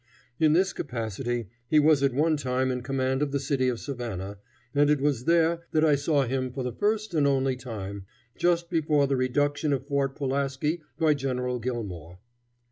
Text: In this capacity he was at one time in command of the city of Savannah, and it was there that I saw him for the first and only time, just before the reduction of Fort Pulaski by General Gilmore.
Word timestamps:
In 0.39 0.53
this 0.53 0.73
capacity 0.73 1.47
he 1.69 1.77
was 1.79 2.01
at 2.01 2.11
one 2.11 2.35
time 2.35 2.71
in 2.71 2.81
command 2.81 3.21
of 3.21 3.31
the 3.31 3.39
city 3.39 3.69
of 3.69 3.79
Savannah, 3.79 4.39
and 4.73 4.89
it 4.89 4.99
was 4.99 5.25
there 5.25 5.67
that 5.73 5.85
I 5.85 5.93
saw 5.93 6.23
him 6.23 6.51
for 6.51 6.63
the 6.63 6.73
first 6.73 7.13
and 7.13 7.27
only 7.27 7.55
time, 7.55 8.07
just 8.35 8.71
before 8.71 9.05
the 9.05 9.15
reduction 9.15 9.71
of 9.73 9.85
Fort 9.85 10.15
Pulaski 10.15 10.81
by 10.97 11.13
General 11.13 11.59
Gilmore. 11.59 12.17